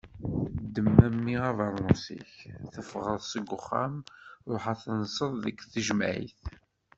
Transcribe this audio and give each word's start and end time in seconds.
Ddem 0.63 0.89
a 1.05 1.07
mmi 1.15 1.35
abernus-ik 1.49 2.27
tefɣeḍ 2.73 3.21
seg 3.31 3.45
uxxam! 3.57 3.95
Ruḥ 4.49 4.63
ad 4.71 4.79
tenseḍ 4.83 5.31
deg 5.43 5.57
tejmeɛt. 5.71 6.39